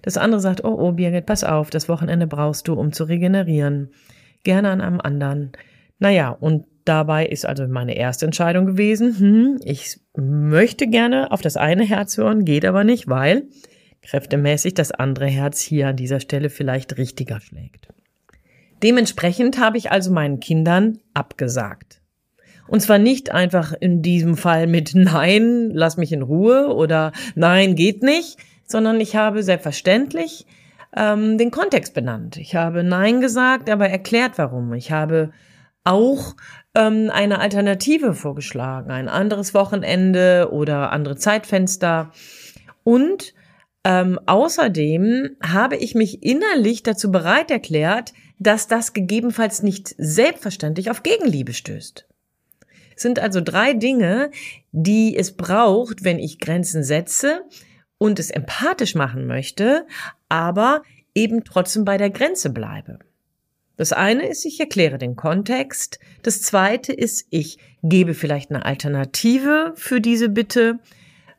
Das 0.03 0.17
andere 0.17 0.41
sagt, 0.41 0.63
oh, 0.63 0.77
oh, 0.79 0.93
Birgit, 0.93 1.27
pass 1.27 1.43
auf, 1.43 1.71
das 1.71 1.89
Wochenende 1.89 2.29
brauchst 2.29 2.69
du, 2.69 2.75
um 2.75 2.93
zu 2.93 3.05
regenerieren 3.05 3.91
gerne 4.45 4.71
an 4.71 4.81
einem 4.81 5.01
anderen. 5.01 5.53
Naja, 5.99 6.31
und 6.31 6.65
dabei 6.85 7.27
ist 7.27 7.45
also 7.45 7.67
meine 7.69 7.97
erste 7.97 8.25
Entscheidung 8.25 8.67
gewesen, 8.67 9.19
hm, 9.19 9.61
ich 9.63 10.01
möchte 10.17 10.87
gerne 10.87 11.31
auf 11.31 11.43
das 11.43 11.57
eine 11.57 11.85
Herz 11.85 12.17
hören, 12.17 12.45
geht 12.45 12.65
aber 12.65 12.85
nicht, 12.85 13.09
weil 13.09 13.45
kräftemäßig 14.03 14.75
das 14.75 14.93
andere 14.93 15.27
Herz 15.27 15.61
hier 15.61 15.89
an 15.89 15.97
dieser 15.97 16.21
Stelle 16.21 16.51
vielleicht 16.51 16.97
richtiger 16.97 17.41
schlägt. 17.41 17.89
Dementsprechend 18.83 19.59
habe 19.59 19.77
ich 19.77 19.91
also 19.91 20.13
meinen 20.13 20.41
Kindern 20.41 20.99
abgesagt. 21.15 22.01
Und 22.69 22.81
zwar 22.81 22.99
nicht 22.99 23.33
einfach 23.33 23.73
in 23.73 24.03
diesem 24.03 24.37
Fall 24.37 24.67
mit 24.67 24.93
Nein, 24.95 25.71
lass 25.73 25.97
mich 25.97 26.13
in 26.13 26.23
Ruhe 26.23 26.75
oder 26.75 27.13
Nein, 27.35 27.75
geht 27.75 28.03
nicht, 28.03 28.39
sondern 28.65 29.01
ich 29.01 29.17
habe 29.17 29.43
selbstverständlich 29.43 30.47
ähm, 30.97 31.39
den 31.39 31.51
Kontext 31.51 31.95
benannt. 31.95 32.37
Ich 32.37 32.55
habe 32.55 32.83
Nein 32.83 33.21
gesagt, 33.21 33.71
aber 33.71 33.89
erklärt 33.89 34.33
warum. 34.37 34.73
Ich 34.75 34.91
habe 34.91 35.31
auch 35.85 36.37
ähm, 36.75 37.11
eine 37.13 37.41
Alternative 37.41 38.15
vorgeschlagen, 38.15 38.91
ein 38.91 39.09
anderes 39.09 39.55
Wochenende 39.55 40.51
oder 40.53 40.93
andere 40.93 41.17
Zeitfenster. 41.17 42.13
Und 42.85 43.35
ähm, 43.85 44.19
außerdem 44.27 45.37
habe 45.43 45.77
ich 45.77 45.95
mich 45.95 46.23
innerlich 46.23 46.83
dazu 46.83 47.11
bereit 47.11 47.51
erklärt, 47.51 48.13
dass 48.39 48.69
das 48.69 48.93
gegebenenfalls 48.93 49.63
nicht 49.63 49.95
selbstverständlich 49.99 50.91
auf 50.91 51.03
Gegenliebe 51.03 51.55
stößt. 51.55 52.07
Es 52.95 53.03
sind 53.03 53.19
also 53.21 53.41
drei 53.41 53.75
Dinge, 53.75 54.31
die 54.73 55.17
es 55.17 55.37
braucht, 55.37 56.05
wenn 56.05 56.19
ich 56.19 56.41
Grenzen 56.41 56.83
setze, 56.83 57.45
und 57.99 58.19
es 58.19 58.31
empathisch 58.31 58.95
machen 58.95 59.27
möchte, 59.27 59.87
aber 60.29 60.83
eben 61.15 61.45
trotzdem 61.45 61.85
bei 61.85 61.97
der 61.97 62.11
Grenze 62.11 62.51
bleibe. 62.51 63.01
Das 63.77 63.93
eine 63.93 64.29
ist, 64.29 64.45
ich 64.45 64.59
erkläre 64.59 64.99
den 64.99 65.15
Kontext. 65.15 66.01
Das 66.23 66.43
zweite 66.43 66.93
ist, 66.93 67.27
ich 67.31 67.59
gebe 67.83 68.15
vielleicht 68.15 68.51
eine 68.51 68.65
Alternative 68.65 69.73
für 69.77 70.01
diese 70.01 70.29
Bitte, 70.29 70.81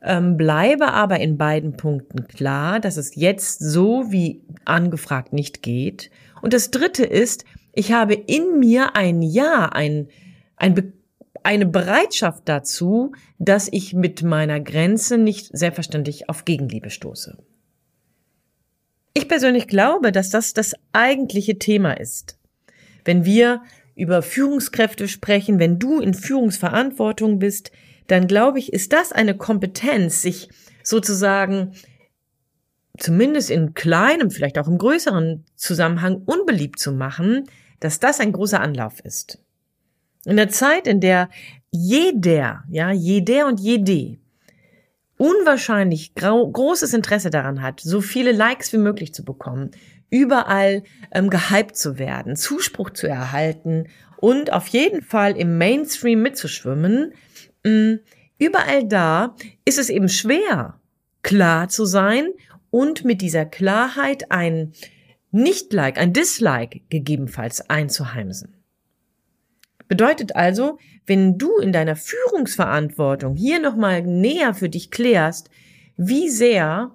ähm, 0.02 0.38
bleibe 0.38 0.88
aber 0.88 1.20
in 1.20 1.36
beiden 1.36 1.76
Punkten 1.76 2.26
klar, 2.26 2.80
dass 2.80 2.96
es 2.96 3.14
jetzt 3.14 3.60
so 3.60 4.10
wie 4.10 4.40
angefragt 4.64 5.34
nicht 5.34 5.62
geht. 5.62 6.10
Und 6.40 6.54
das 6.54 6.70
dritte 6.70 7.04
ist, 7.04 7.44
ich 7.74 7.92
habe 7.92 8.14
in 8.14 8.58
mir 8.58 8.96
ein 8.96 9.20
Ja, 9.20 9.66
ein, 9.66 10.08
ein 10.56 10.74
eine 11.42 11.66
Bereitschaft 11.66 12.42
dazu, 12.46 13.12
dass 13.38 13.68
ich 13.70 13.94
mit 13.94 14.22
meiner 14.22 14.60
Grenze 14.60 15.18
nicht 15.18 15.50
selbstverständlich 15.56 16.28
auf 16.28 16.44
Gegenliebe 16.44 16.90
stoße. 16.90 17.38
Ich 19.14 19.28
persönlich 19.28 19.66
glaube, 19.66 20.12
dass 20.12 20.30
das 20.30 20.54
das 20.54 20.74
eigentliche 20.92 21.58
Thema 21.58 21.92
ist. 21.92 22.38
Wenn 23.04 23.24
wir 23.24 23.62
über 23.96 24.22
Führungskräfte 24.22 25.08
sprechen, 25.08 25.58
wenn 25.58 25.78
du 25.78 26.00
in 26.00 26.14
Führungsverantwortung 26.14 27.38
bist, 27.38 27.72
dann 28.06 28.26
glaube 28.26 28.58
ich, 28.58 28.72
ist 28.72 28.92
das 28.92 29.12
eine 29.12 29.36
Kompetenz, 29.36 30.22
sich 30.22 30.48
sozusagen 30.82 31.74
zumindest 32.98 33.50
in 33.50 33.74
kleinem, 33.74 34.30
vielleicht 34.30 34.58
auch 34.58 34.68
im 34.68 34.78
größeren 34.78 35.44
Zusammenhang 35.56 36.22
unbeliebt 36.24 36.78
zu 36.78 36.92
machen, 36.92 37.44
dass 37.80 38.00
das 38.00 38.20
ein 38.20 38.32
großer 38.32 38.60
Anlauf 38.60 39.00
ist. 39.00 39.42
In 40.24 40.36
der 40.36 40.48
Zeit, 40.48 40.86
in 40.86 41.00
der 41.00 41.28
jeder, 41.70 42.64
ja, 42.68 42.90
jeder 42.90 43.46
und 43.46 43.60
jede 43.60 44.18
unwahrscheinlich 45.16 46.14
großes 46.14 46.94
Interesse 46.94 47.30
daran 47.30 47.60
hat, 47.60 47.80
so 47.80 48.00
viele 48.00 48.32
Likes 48.32 48.72
wie 48.72 48.78
möglich 48.78 49.12
zu 49.12 49.24
bekommen, 49.24 49.70
überall 50.08 50.82
ähm, 51.12 51.30
gehypt 51.30 51.76
zu 51.76 51.98
werden, 51.98 52.36
Zuspruch 52.36 52.90
zu 52.90 53.06
erhalten 53.06 53.86
und 54.16 54.52
auf 54.52 54.66
jeden 54.68 55.02
Fall 55.02 55.36
im 55.36 55.58
Mainstream 55.58 56.22
mitzuschwimmen, 56.22 57.12
mm, 57.64 57.94
überall 58.38 58.88
da 58.88 59.36
ist 59.64 59.78
es 59.78 59.90
eben 59.90 60.08
schwer, 60.08 60.80
klar 61.22 61.68
zu 61.68 61.84
sein 61.84 62.28
und 62.70 63.04
mit 63.04 63.20
dieser 63.20 63.44
Klarheit 63.44 64.30
ein 64.30 64.72
Nicht-Like, 65.30 65.98
ein 65.98 66.12
Dislike 66.12 66.80
gegebenenfalls 66.88 67.68
einzuheimsen. 67.68 68.59
Bedeutet 69.90 70.36
also, 70.36 70.78
wenn 71.04 71.36
du 71.36 71.58
in 71.58 71.72
deiner 71.72 71.96
Führungsverantwortung 71.96 73.34
hier 73.34 73.58
nochmal 73.58 74.02
näher 74.02 74.54
für 74.54 74.68
dich 74.68 74.92
klärst, 74.92 75.50
wie 75.96 76.28
sehr 76.28 76.92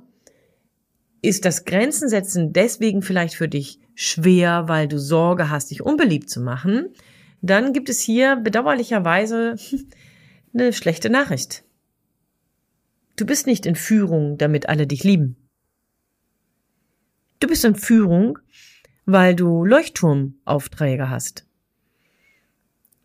ist 1.22 1.44
das 1.44 1.66
Grenzen 1.66 2.08
setzen 2.08 2.54
deswegen 2.54 3.02
vielleicht 3.02 3.36
für 3.36 3.50
dich 3.50 3.82
schwer, 3.96 4.70
weil 4.70 4.88
du 4.88 4.98
Sorge 4.98 5.50
hast, 5.50 5.72
dich 5.72 5.82
unbeliebt 5.82 6.30
zu 6.30 6.40
machen, 6.40 6.94
dann 7.42 7.74
gibt 7.74 7.90
es 7.90 8.00
hier 8.00 8.38
bedauerlicherweise 8.38 9.58
eine 10.54 10.72
schlechte 10.72 11.10
Nachricht. 11.10 11.66
Du 13.18 13.26
bist 13.26 13.46
nicht 13.46 13.66
in 13.66 13.76
Führung, 13.76 14.38
damit 14.38 14.70
alle 14.70 14.88
dich 14.88 15.04
lieben. 15.04 15.36
Du 17.42 17.50
bist 17.50 17.66
in 17.66 17.76
Führung, 17.76 18.40
weil 19.06 19.36
du 19.36 19.66
Leuchtturmaufträge 19.66 21.10
hast. 21.10 21.45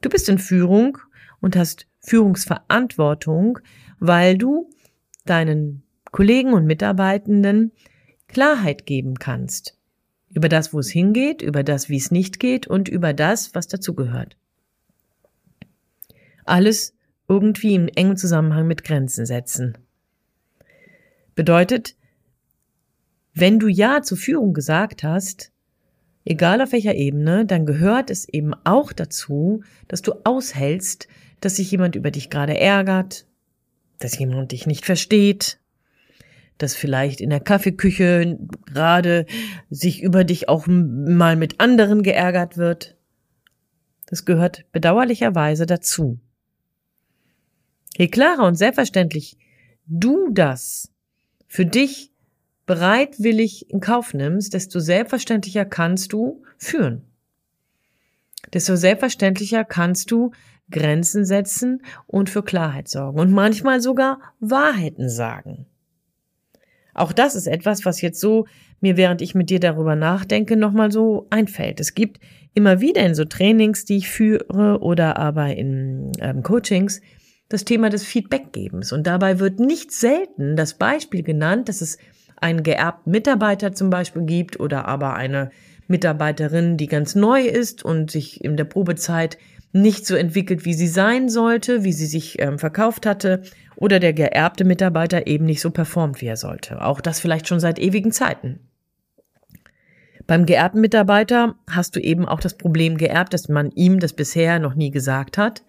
Du 0.00 0.09
bist 0.09 0.28
in 0.28 0.38
Führung 0.38 0.99
und 1.40 1.57
hast 1.57 1.87
Führungsverantwortung, 2.00 3.59
weil 3.99 4.38
du 4.38 4.71
deinen 5.26 5.83
Kollegen 6.11 6.54
und 6.54 6.66
Mitarbeitenden 6.66 7.73
Klarheit 8.28 8.87
geben 8.87 9.19
kannst. 9.19 9.76
Über 10.33 10.49
das, 10.49 10.73
wo 10.73 10.78
es 10.78 10.90
hingeht, 10.90 11.42
über 11.42 11.62
das, 11.62 11.88
wie 11.88 11.97
es 11.97 12.11
nicht 12.11 12.38
geht 12.38 12.66
und 12.66 12.88
über 12.88 13.12
das, 13.12 13.54
was 13.54 13.69
dazugehört. 13.69 14.37
Alles 16.45 16.95
irgendwie 17.28 17.75
im 17.75 17.88
engen 17.88 18.16
Zusammenhang 18.16 18.66
mit 18.66 18.85
Grenzen 18.85 19.26
setzen. 19.26 19.76
Bedeutet, 21.35 21.97
wenn 23.35 23.59
du 23.59 23.69
Ja 23.69 24.02
zur 24.02 24.19
Führung 24.19 24.52
gesagt 24.54 25.02
hast, 25.02 25.50
egal 26.31 26.63
auf 26.63 26.71
welcher 26.71 26.95
Ebene, 26.95 27.45
dann 27.45 27.67
gehört 27.67 28.09
es 28.09 28.29
eben 28.29 28.55
auch 28.65 28.93
dazu, 28.93 29.65
dass 29.89 30.01
du 30.01 30.13
aushältst, 30.23 31.09
dass 31.41 31.57
sich 31.57 31.71
jemand 31.73 31.97
über 31.97 32.13
dich 32.13 32.31
gerade 32.31 32.57
ärgert, 32.57 33.27
dass 33.99 34.17
jemand 34.17 34.53
dich 34.53 34.65
nicht 34.65 34.87
versteht, 34.87 35.59
dass 36.57 36.77
vielleicht 36.77 37.21
in 37.21 37.31
der 37.31 37.41
Kaffeeküche 37.41 38.39
gerade 38.73 39.27
sich 39.71 40.03
über 40.03 40.23
dich 40.23 40.49
auch 40.49 40.69
mal 40.69 41.35
mit 41.35 41.59
anderen 41.59 42.05
geärgert 42.05 42.57
wird. 42.57 42.97
Das 44.07 44.25
gehört 44.25 44.65
bedauerlicherweise 44.71 45.67
dazu. 45.67 46.21
Je 47.97 48.07
klarer 48.07 48.47
und 48.47 48.55
selbstverständlich 48.55 49.37
du 49.87 50.31
das 50.31 50.93
für 51.49 51.67
dich 51.67 52.10
bereitwillig 52.71 53.69
in 53.69 53.81
Kauf 53.81 54.15
nimmst, 54.15 54.55
desto 54.55 54.79
selbstverständlicher 54.79 55.65
kannst 55.65 56.12
du 56.12 56.45
führen. 56.57 57.03
Desto 58.53 58.77
selbstverständlicher 58.77 59.65
kannst 59.65 60.12
du 60.12 60.31
Grenzen 60.71 61.25
setzen 61.25 61.83
und 62.07 62.31
für 62.31 62.45
Klarheit 62.45 62.87
sorgen 62.87 63.19
und 63.19 63.33
manchmal 63.33 63.81
sogar 63.81 64.21
Wahrheiten 64.39 65.09
sagen. 65.09 65.67
Auch 66.95 67.11
das 67.11 67.35
ist 67.35 67.49
etwas, 67.49 67.85
was 67.85 68.03
jetzt 68.03 68.21
so 68.21 68.47
mir, 68.79 68.97
während 68.97 69.21
ich 69.21 69.35
mit 69.35 69.50
dir 69.50 69.59
darüber 69.59 69.97
nachdenke, 69.97 70.57
nochmal 70.57 70.93
so 70.93 71.27
einfällt. 71.31 71.81
Es 71.81 71.95
gibt 71.97 72.21
immer 72.55 72.81
wieder 72.81 73.05
in 73.05 73.17
so 73.17 73.25
Trainings, 73.25 73.85
die 73.85 73.97
ich 73.97 74.09
führe 74.09 74.79
oder 74.81 75.17
aber 75.17 75.57
in 75.57 76.12
ähm, 76.21 76.45
Coachings, 76.45 77.00
das 77.49 77.65
Thema 77.65 77.91
des 77.91 78.05
Feedbackgebens. 78.05 78.93
Und 78.93 79.09
dabei 79.09 79.41
wird 79.41 79.59
nicht 79.59 79.91
selten 79.91 80.55
das 80.55 80.75
Beispiel 80.75 81.25
genannt, 81.25 81.69
dass 81.69 81.81
es 81.81 81.99
einen 82.41 82.63
geerbten 82.63 83.11
Mitarbeiter 83.11 83.73
zum 83.73 83.91
Beispiel 83.91 84.23
gibt 84.23 84.59
oder 84.61 84.87
aber 84.87 85.15
eine 85.15 85.51
Mitarbeiterin, 85.89 86.77
die 86.77 86.87
ganz 86.87 87.15
neu 87.15 87.43
ist 87.43 87.85
und 87.85 88.11
sich 88.11 88.43
in 88.45 88.57
der 88.57 88.65
Probezeit 88.65 89.39
nicht 89.73 90.07
so 90.07 90.15
entwickelt, 90.15 90.65
wie 90.65 90.75
sie 90.75 90.89
sein 90.89 91.29
sollte, 91.29 91.85
wie 91.85 91.93
sie 91.93 92.07
sich 92.07 92.41
ähm, 92.41 92.59
verkauft 92.59 93.07
hatte, 93.07 93.43
oder 93.77 93.99
der 93.99 94.13
geerbte 94.13 94.65
Mitarbeiter 94.65 95.27
eben 95.27 95.47
nicht 95.47 95.61
so 95.61 95.71
performt, 95.71 96.21
wie 96.21 96.27
er 96.27 96.37
sollte. 96.37 96.85
Auch 96.85 97.01
das 97.01 97.19
vielleicht 97.19 97.49
schon 97.49 97.61
seit 97.61 97.79
ewigen 97.79 98.13
Zeiten. 98.13 98.61
Beim 100.31 100.47
geerbten 100.47 100.81
Mitarbeiter 100.81 101.57
hast 101.69 101.97
du 101.97 102.01
eben 102.01 102.25
auch 102.25 102.39
das 102.39 102.57
Problem 102.57 102.97
geerbt, 102.97 103.35
dass 103.35 103.49
man 103.49 103.73
ihm 103.73 103.99
das 103.99 104.13
bisher 104.13 104.61
noch 104.61 104.77
nie 104.77 104.93
gesagt 104.93 105.37
hat. 105.37 105.65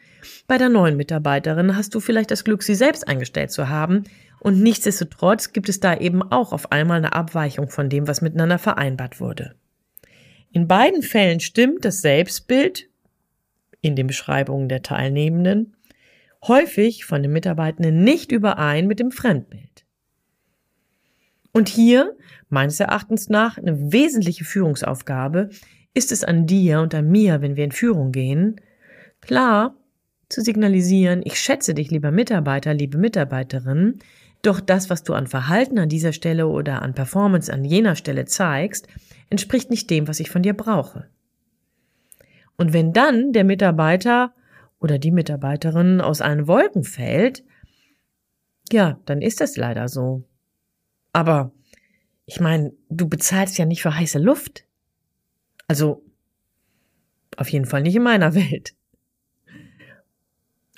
Bei 0.45 0.59
der 0.59 0.69
neuen 0.69 0.97
Mitarbeiterin 0.97 1.75
hast 1.75 1.95
du 1.95 1.99
vielleicht 1.99 2.29
das 2.29 2.43
Glück, 2.43 2.61
sie 2.61 2.75
selbst 2.75 3.07
eingestellt 3.07 3.49
zu 3.49 3.69
haben. 3.69 4.03
Und 4.39 4.61
nichtsdestotrotz 4.61 5.51
gibt 5.51 5.67
es 5.67 5.79
da 5.79 5.97
eben 5.97 6.21
auch 6.21 6.53
auf 6.53 6.71
einmal 6.71 6.99
eine 6.99 7.13
Abweichung 7.13 7.69
von 7.69 7.89
dem, 7.89 8.07
was 8.07 8.21
miteinander 8.21 8.59
vereinbart 8.59 9.19
wurde. 9.19 9.55
In 10.51 10.67
beiden 10.67 11.01
Fällen 11.01 11.39
stimmt 11.39 11.83
das 11.83 12.01
Selbstbild 12.01 12.87
in 13.81 13.95
den 13.95 14.05
Beschreibungen 14.05 14.69
der 14.69 14.83
Teilnehmenden 14.83 15.75
häufig 16.47 17.05
von 17.05 17.23
den 17.23 17.31
Mitarbeitenden 17.31 18.03
nicht 18.03 18.31
überein 18.31 18.85
mit 18.85 18.99
dem 18.99 19.09
Fremdbild. 19.09 19.70
Und 21.53 21.69
hier, 21.69 22.15
meines 22.49 22.79
Erachtens 22.79 23.29
nach, 23.29 23.57
eine 23.57 23.91
wesentliche 23.91 24.45
Führungsaufgabe 24.45 25.49
ist 25.93 26.11
es 26.11 26.23
an 26.23 26.47
dir 26.47 26.79
und 26.79 26.95
an 26.95 27.09
mir, 27.09 27.41
wenn 27.41 27.55
wir 27.55 27.65
in 27.65 27.71
Führung 27.71 28.11
gehen, 28.11 28.61
klar 29.19 29.75
zu 30.29 30.41
signalisieren, 30.41 31.21
ich 31.25 31.39
schätze 31.39 31.73
dich, 31.73 31.91
lieber 31.91 32.11
Mitarbeiter, 32.11 32.73
liebe 32.73 32.97
Mitarbeiterin, 32.97 33.99
doch 34.41 34.59
das, 34.59 34.89
was 34.89 35.03
du 35.03 35.13
an 35.13 35.27
Verhalten 35.27 35.77
an 35.77 35.89
dieser 35.89 36.13
Stelle 36.13 36.47
oder 36.47 36.81
an 36.81 36.95
Performance 36.95 37.51
an 37.51 37.65
jener 37.65 37.95
Stelle 37.95 38.25
zeigst, 38.25 38.87
entspricht 39.29 39.69
nicht 39.69 39.89
dem, 39.89 40.07
was 40.07 40.19
ich 40.19 40.31
von 40.31 40.41
dir 40.41 40.53
brauche. 40.53 41.07
Und 42.57 42.73
wenn 42.73 42.93
dann 42.93 43.33
der 43.33 43.43
Mitarbeiter 43.43 44.33
oder 44.79 44.97
die 44.97 45.11
Mitarbeiterin 45.11 46.01
aus 46.01 46.21
allen 46.21 46.47
Wolken 46.47 46.83
fällt, 46.83 47.43
ja, 48.71 48.99
dann 49.05 49.21
ist 49.21 49.41
das 49.41 49.57
leider 49.57 49.89
so. 49.89 50.23
Aber 51.13 51.51
ich 52.25 52.39
meine, 52.39 52.73
du 52.89 53.07
bezahlst 53.07 53.57
ja 53.57 53.65
nicht 53.65 53.81
für 53.81 53.95
heiße 53.95 54.19
Luft. 54.19 54.65
Also 55.67 56.03
auf 57.37 57.49
jeden 57.49 57.65
Fall 57.65 57.81
nicht 57.81 57.95
in 57.95 58.03
meiner 58.03 58.35
Welt. 58.35 58.75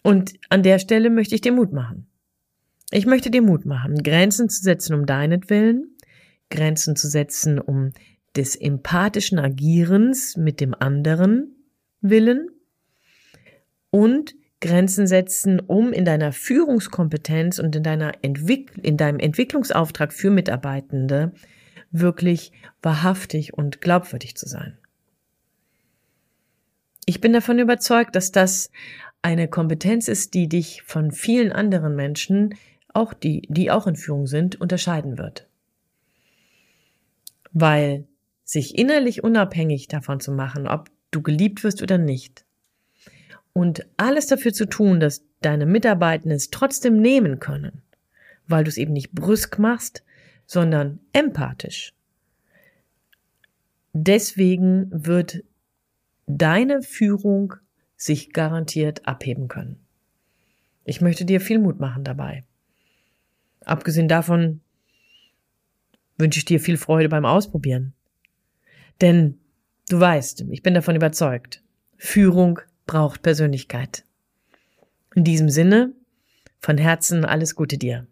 Und 0.04 0.34
an 0.50 0.64
der 0.64 0.80
Stelle 0.80 1.10
möchte 1.10 1.36
ich 1.36 1.42
dir 1.42 1.54
Mut 1.54 1.72
machen. 1.72 2.08
Ich 2.92 3.06
möchte 3.06 3.32
dir 3.32 3.42
Mut 3.42 3.66
machen, 3.66 4.04
Grenzen 4.04 4.50
zu 4.50 4.62
setzen 4.62 4.94
um 4.94 5.06
deinetwillen, 5.06 5.98
Grenzen 6.50 6.96
zu 6.96 7.08
setzen 7.08 7.58
um 7.60 7.92
des 8.36 8.56
empathischen 8.56 9.40
Agierens 9.40 10.38
mit 10.38 10.60
dem 10.60 10.76
anderen 10.76 11.56
willen 12.02 12.50
und 13.90 14.36
Grenzen 14.64 15.08
setzen, 15.08 15.60
um 15.60 15.92
in 15.92 16.06
deiner 16.06 16.32
Führungskompetenz 16.32 17.60
und 17.60 17.76
in 17.76 17.84
deiner 17.84 18.14
Entwick 18.22 18.72
in 18.82 18.96
deinem 18.96 19.20
Entwicklungsauftrag 19.20 20.14
für 20.14 20.30
Mitarbeitende 20.30 21.34
wirklich 21.92 22.54
wahrhaftig 22.82 23.54
und 23.54 23.82
glaubwürdig 23.82 24.36
zu 24.36 24.48
sein. 24.48 24.78
Ich 27.06 27.20
bin 27.20 27.34
davon 27.34 27.60
überzeugt, 27.60 28.16
dass 28.16 28.32
das 28.32 28.72
eine 29.22 29.50
Kompetenz 29.50 30.08
ist, 30.08 30.34
die 30.34 30.48
dich 30.48 30.82
von 30.84 31.12
vielen 31.12 31.52
anderen 31.52 31.98
Menschen, 31.98 32.56
auch 32.94 33.14
die, 33.14 33.42
die 33.50 33.70
auch 33.70 33.86
in 33.86 33.98
Führung 33.98 34.28
sind, 34.28 34.62
unterscheiden 34.62 35.18
wird. 35.18 35.46
Weil 37.52 38.08
sich 38.46 38.78
innerlich 38.78 39.26
unabhängig 39.26 39.90
davon 39.90 40.22
zu 40.22 40.32
machen, 40.32 40.70
ob 40.70 40.90
du 41.12 41.22
geliebt 41.22 41.66
wirst 41.66 41.82
oder 41.82 41.98
nicht, 41.98 42.46
und 43.54 43.88
alles 43.98 44.28
dafür 44.28 44.54
zu 44.54 44.66
tun, 44.66 45.00
dass 45.00 45.24
deine 45.42 45.66
Mitarbeitenden 45.66 46.38
es 46.38 46.50
trotzdem 46.50 47.00
nehmen 47.00 47.40
können, 47.40 47.84
weil 48.48 48.64
du 48.64 48.70
es 48.70 48.78
eben 48.78 48.94
nicht 48.94 49.12
brüsk 49.12 49.60
machst, 49.60 50.04
sondern 50.46 51.00
empathisch. 51.14 51.94
Deswegen 53.94 54.88
wird 54.92 55.44
deine 56.26 56.82
Führung 56.82 57.54
sich 57.96 58.34
garantiert 58.34 59.08
abheben 59.08 59.48
können. 59.48 59.80
Ich 60.84 61.00
möchte 61.00 61.26
dir 61.26 61.40
viel 61.40 61.60
Mut 61.60 61.80
machen 61.80 62.04
dabei. 62.04 62.44
Abgesehen 63.64 64.08
davon 64.08 64.62
wünsche 66.18 66.40
ich 66.40 66.46
dir 66.46 66.60
viel 66.60 66.78
Freude 66.78 67.08
beim 67.08 67.26
Ausprobieren. 67.26 67.94
Denn 69.00 69.40
du 69.90 70.00
weißt, 70.00 70.46
ich 70.50 70.64
bin 70.64 70.74
davon 70.74 70.96
überzeugt, 70.96 71.64
Führung 71.98 72.60
braucht 72.86 73.22
Persönlichkeit. 73.22 74.04
In 75.16 75.24
diesem 75.24 75.50
Sinne, 75.50 75.94
von 76.60 76.78
Herzen 76.78 77.26
alles 77.26 77.56
Gute 77.56 77.78
dir. 77.78 78.08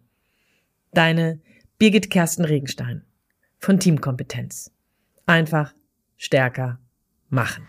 Deine 0.92 1.40
Birgit 1.78 2.10
Kersten 2.10 2.44
Regenstein 2.44 3.04
von 3.58 3.80
Teamkompetenz. 3.80 4.70
Einfach 5.26 5.74
stärker 6.16 6.78
machen. 7.28 7.68